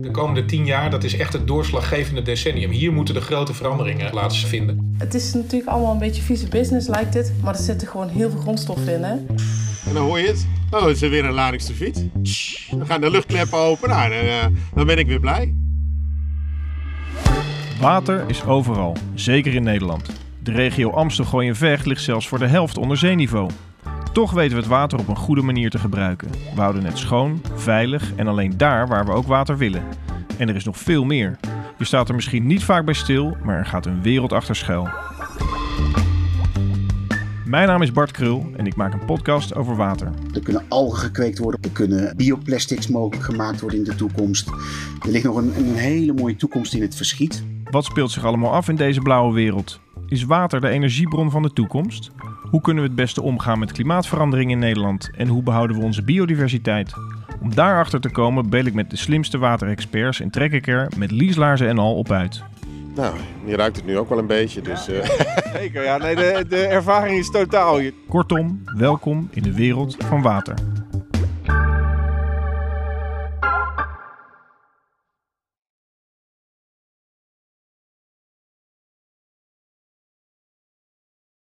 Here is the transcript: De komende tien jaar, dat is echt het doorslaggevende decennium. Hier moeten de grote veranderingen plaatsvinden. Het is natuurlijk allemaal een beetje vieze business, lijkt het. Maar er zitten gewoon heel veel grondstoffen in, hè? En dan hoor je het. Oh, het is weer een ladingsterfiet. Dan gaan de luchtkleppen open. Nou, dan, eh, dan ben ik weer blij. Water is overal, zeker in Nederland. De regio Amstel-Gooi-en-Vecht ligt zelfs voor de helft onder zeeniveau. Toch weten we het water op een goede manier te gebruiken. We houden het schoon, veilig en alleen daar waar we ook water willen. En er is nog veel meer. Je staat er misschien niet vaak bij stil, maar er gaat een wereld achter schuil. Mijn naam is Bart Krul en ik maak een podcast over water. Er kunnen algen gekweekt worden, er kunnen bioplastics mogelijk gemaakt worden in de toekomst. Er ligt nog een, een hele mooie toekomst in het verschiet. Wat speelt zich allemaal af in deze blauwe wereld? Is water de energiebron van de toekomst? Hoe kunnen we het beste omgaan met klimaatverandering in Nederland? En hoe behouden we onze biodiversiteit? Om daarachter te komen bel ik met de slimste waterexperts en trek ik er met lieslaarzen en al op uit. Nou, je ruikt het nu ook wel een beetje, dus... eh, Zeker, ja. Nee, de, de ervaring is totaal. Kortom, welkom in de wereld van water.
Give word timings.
De 0.00 0.10
komende 0.10 0.44
tien 0.44 0.66
jaar, 0.66 0.90
dat 0.90 1.04
is 1.04 1.16
echt 1.16 1.32
het 1.32 1.46
doorslaggevende 1.46 2.22
decennium. 2.22 2.70
Hier 2.70 2.92
moeten 2.92 3.14
de 3.14 3.20
grote 3.20 3.54
veranderingen 3.54 4.10
plaatsvinden. 4.10 4.94
Het 4.98 5.14
is 5.14 5.32
natuurlijk 5.32 5.70
allemaal 5.70 5.92
een 5.92 5.98
beetje 5.98 6.22
vieze 6.22 6.48
business, 6.48 6.88
lijkt 6.88 7.14
het. 7.14 7.32
Maar 7.42 7.54
er 7.54 7.62
zitten 7.62 7.88
gewoon 7.88 8.08
heel 8.08 8.30
veel 8.30 8.40
grondstoffen 8.40 8.94
in, 8.94 9.02
hè? 9.02 9.12
En 9.86 9.94
dan 9.94 10.04
hoor 10.04 10.18
je 10.18 10.26
het. 10.26 10.46
Oh, 10.70 10.86
het 10.86 11.02
is 11.02 11.08
weer 11.08 11.24
een 11.24 11.32
ladingsterfiet. 11.32 12.08
Dan 12.70 12.86
gaan 12.86 13.00
de 13.00 13.10
luchtkleppen 13.10 13.58
open. 13.58 13.88
Nou, 13.88 14.10
dan, 14.10 14.18
eh, 14.18 14.46
dan 14.74 14.86
ben 14.86 14.98
ik 14.98 15.06
weer 15.06 15.20
blij. 15.20 15.54
Water 17.80 18.24
is 18.26 18.44
overal, 18.44 18.96
zeker 19.14 19.54
in 19.54 19.62
Nederland. 19.62 20.10
De 20.42 20.52
regio 20.52 20.90
Amstel-Gooi-en-Vecht 20.90 21.86
ligt 21.86 22.02
zelfs 22.02 22.28
voor 22.28 22.38
de 22.38 22.46
helft 22.46 22.78
onder 22.78 22.96
zeeniveau. 22.96 23.50
Toch 24.16 24.32
weten 24.32 24.56
we 24.56 24.62
het 24.62 24.70
water 24.70 24.98
op 24.98 25.08
een 25.08 25.16
goede 25.16 25.42
manier 25.42 25.70
te 25.70 25.78
gebruiken. 25.78 26.30
We 26.54 26.60
houden 26.60 26.84
het 26.84 26.98
schoon, 26.98 27.40
veilig 27.54 28.12
en 28.14 28.26
alleen 28.26 28.56
daar 28.56 28.88
waar 28.88 29.04
we 29.04 29.12
ook 29.12 29.26
water 29.26 29.56
willen. 29.56 29.82
En 30.38 30.48
er 30.48 30.54
is 30.54 30.64
nog 30.64 30.78
veel 30.78 31.04
meer. 31.04 31.38
Je 31.78 31.84
staat 31.84 32.08
er 32.08 32.14
misschien 32.14 32.46
niet 32.46 32.64
vaak 32.64 32.84
bij 32.84 32.94
stil, 32.94 33.36
maar 33.44 33.58
er 33.58 33.66
gaat 33.66 33.86
een 33.86 34.02
wereld 34.02 34.32
achter 34.32 34.56
schuil. 34.56 34.88
Mijn 37.44 37.66
naam 37.68 37.82
is 37.82 37.92
Bart 37.92 38.10
Krul 38.10 38.46
en 38.56 38.66
ik 38.66 38.76
maak 38.76 38.92
een 38.92 39.04
podcast 39.04 39.54
over 39.54 39.76
water. 39.76 40.12
Er 40.34 40.42
kunnen 40.42 40.62
algen 40.68 40.98
gekweekt 40.98 41.38
worden, 41.38 41.60
er 41.62 41.70
kunnen 41.70 42.16
bioplastics 42.16 42.88
mogelijk 42.88 43.24
gemaakt 43.24 43.60
worden 43.60 43.78
in 43.78 43.84
de 43.84 43.94
toekomst. 43.94 44.48
Er 45.02 45.10
ligt 45.10 45.24
nog 45.24 45.36
een, 45.36 45.56
een 45.56 45.74
hele 45.74 46.12
mooie 46.12 46.36
toekomst 46.36 46.74
in 46.74 46.82
het 46.82 46.96
verschiet. 46.96 47.44
Wat 47.70 47.84
speelt 47.84 48.10
zich 48.10 48.24
allemaal 48.24 48.52
af 48.52 48.68
in 48.68 48.76
deze 48.76 49.00
blauwe 49.00 49.34
wereld? 49.34 49.80
Is 50.06 50.24
water 50.24 50.60
de 50.60 50.68
energiebron 50.68 51.30
van 51.30 51.42
de 51.42 51.52
toekomst? 51.52 52.10
Hoe 52.50 52.60
kunnen 52.60 52.82
we 52.82 52.88
het 52.88 52.98
beste 52.98 53.22
omgaan 53.22 53.58
met 53.58 53.72
klimaatverandering 53.72 54.50
in 54.50 54.58
Nederland? 54.58 55.10
En 55.16 55.28
hoe 55.28 55.42
behouden 55.42 55.76
we 55.76 55.82
onze 55.82 56.02
biodiversiteit? 56.02 56.92
Om 57.40 57.54
daarachter 57.54 58.00
te 58.00 58.10
komen 58.10 58.50
bel 58.50 58.64
ik 58.64 58.74
met 58.74 58.90
de 58.90 58.96
slimste 58.96 59.38
waterexperts 59.38 60.20
en 60.20 60.30
trek 60.30 60.52
ik 60.52 60.66
er 60.66 60.88
met 60.96 61.10
lieslaarzen 61.10 61.68
en 61.68 61.78
al 61.78 61.94
op 61.94 62.10
uit. 62.10 62.42
Nou, 62.94 63.14
je 63.44 63.56
ruikt 63.56 63.76
het 63.76 63.86
nu 63.86 63.98
ook 63.98 64.08
wel 64.08 64.18
een 64.18 64.26
beetje, 64.26 64.60
dus... 64.60 64.88
eh, 64.88 65.04
Zeker, 65.60 65.82
ja. 65.84 65.96
Nee, 65.96 66.14
de, 66.16 66.44
de 66.48 66.66
ervaring 66.66 67.18
is 67.18 67.30
totaal. 67.30 67.80
Kortom, 68.08 68.62
welkom 68.76 69.28
in 69.32 69.42
de 69.42 69.54
wereld 69.54 69.96
van 70.04 70.22
water. 70.22 70.54